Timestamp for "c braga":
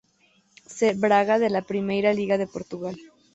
0.75-1.35